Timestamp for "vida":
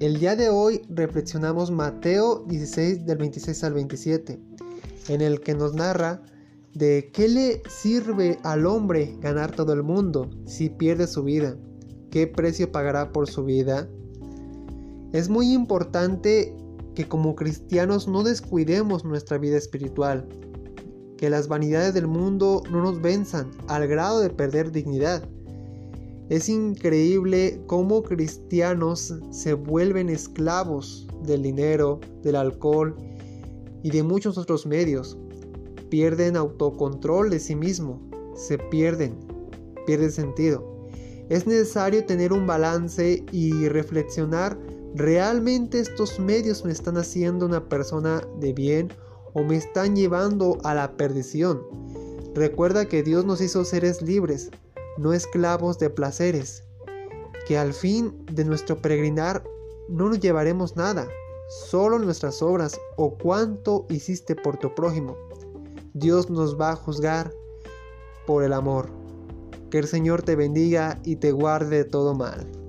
11.22-11.54, 13.44-13.90, 19.36-19.58